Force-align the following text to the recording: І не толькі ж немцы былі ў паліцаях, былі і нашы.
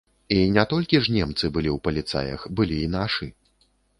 І 0.35 0.37
не 0.53 0.63
толькі 0.71 1.01
ж 1.07 1.13
немцы 1.17 1.51
былі 1.57 1.69
ў 1.75 1.77
паліцаях, 1.87 2.47
былі 2.61 2.81
і 2.87 2.91
нашы. 2.97 3.29